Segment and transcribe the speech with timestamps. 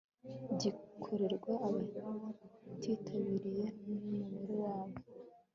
[0.61, 4.97] gikorerwa abakitabiriye n umubare wabo